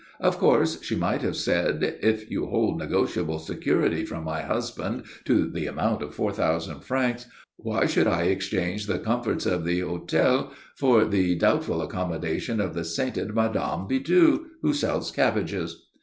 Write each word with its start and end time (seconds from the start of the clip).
Of 0.19 0.39
course 0.39 0.81
she 0.83 0.95
might 0.95 1.21
have 1.21 1.35
said: 1.35 1.99
"If 2.01 2.31
you 2.31 2.47
hold 2.47 2.79
negotiable 2.79 3.37
security 3.37 4.03
from 4.03 4.23
my 4.23 4.41
husband 4.41 5.03
to 5.25 5.47
the 5.47 5.67
amount 5.67 6.01
of 6.01 6.15
four 6.15 6.31
thousand 6.31 6.79
francs, 6.79 7.27
why 7.57 7.85
should 7.85 8.07
I 8.07 8.23
exchange 8.23 8.87
the 8.87 8.97
comforts 8.97 9.45
of 9.45 9.63
the 9.63 9.81
hotel 9.81 10.53
for 10.75 11.05
the 11.05 11.35
doubtful 11.35 11.83
accommodation 11.83 12.59
of 12.59 12.73
the 12.73 12.83
sainted 12.83 13.35
Mme. 13.35 13.85
Bidoux 13.87 14.47
who 14.63 14.73
sells 14.73 15.11
cabbages?" 15.11 15.85